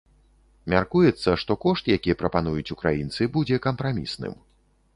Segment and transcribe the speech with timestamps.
[0.73, 4.33] Мяркуецца, што кошт, які прапануюць украінцы, будзе кампрамісным.